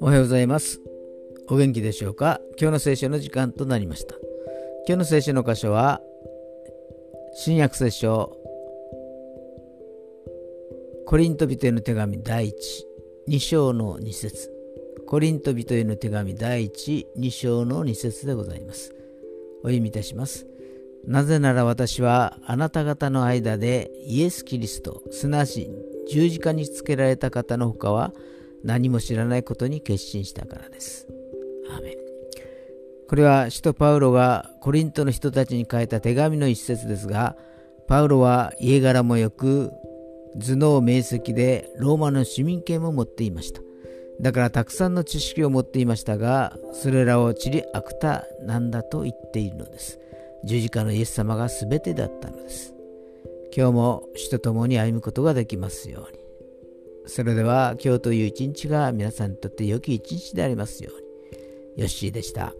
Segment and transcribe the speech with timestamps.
[0.00, 0.80] おはようございます。
[1.48, 2.40] お元気でしょうか？
[2.60, 4.14] 今日の聖書の時間となりました。
[4.86, 6.00] 今日の聖書の箇所は
[7.34, 8.36] 新約聖書
[11.06, 12.86] コリント人への手紙第一
[13.28, 14.52] 2章の2節。
[15.08, 18.94] コリント人への手紙第一2章の2節でございます。
[19.64, 20.46] お読みいたします。
[21.06, 25.70] なぜなら私はあなた方の間でイエス・キリストすなわち
[26.08, 28.12] 十字架につけられた方のほかは
[28.64, 31.08] 何も知らないことに決心したからです。
[31.76, 32.02] アメン
[33.12, 37.36] これは使徒パウロがコリントの人たちに書いた手紙の一節ですが、
[37.86, 39.70] パウロは家柄もよく、
[40.40, 43.60] 頭脳明晰でローマの市民権も持っていました。
[44.22, 49.98] だからたくさんの知識を持っていましたが、それらをちりあくたなんだと言っているのです。
[50.44, 52.74] 十字架のイエス様が全てだったのです。
[53.56, 56.18] 今日も主と共に歩むことができますように。
[57.06, 61.00] それでは今日という一日が皆さんにとって良き一日でありますよう
[61.76, 61.82] に。
[61.82, 62.54] よッしーでした。